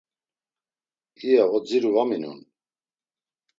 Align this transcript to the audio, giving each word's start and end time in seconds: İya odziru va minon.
İya 1.25 1.43
odziru 1.55 1.89
va 1.95 2.03
minon. 2.09 2.39